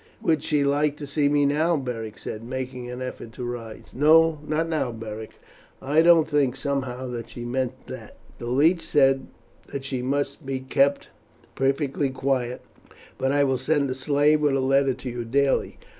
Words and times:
'""Would 0.23 0.41
she 0.41 0.63
like 0.63 0.97
to 0.97 1.05
see 1.05 1.29
me 1.29 1.45
now?" 1.45 1.77
Beric 1.77 2.17
said, 2.17 2.43
making 2.43 2.89
an 2.89 3.03
effort 3.03 3.33
to 3.33 3.45
rise. 3.45 3.91
"No, 3.93 4.39
not 4.47 4.67
now, 4.67 4.91
Beric. 4.91 5.39
I 5.79 6.01
don't 6.01 6.27
think 6.27 6.55
somehow 6.55 7.05
that 7.09 7.29
she 7.29 7.45
meant 7.45 7.85
that. 7.85 8.17
The 8.39 8.47
leech 8.47 8.81
said 8.83 9.27
that 9.67 9.85
she 9.85 10.01
must 10.01 10.43
be 10.43 10.59
kept 10.59 11.09
perfectly 11.53 12.09
quiet; 12.09 12.61
but 13.19 13.31
I 13.31 13.43
will 13.43 13.59
send 13.59 13.91
a 13.91 13.93
slave 13.93 14.41
with 14.41 14.55
a 14.55 14.59
letter 14.59 14.95
to 14.95 15.07
you 15.07 15.23
daily. 15.23 15.77